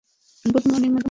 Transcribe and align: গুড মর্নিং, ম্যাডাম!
গুড 0.45 0.65
মর্নিং, 0.71 0.89
ম্যাডাম! 0.91 0.99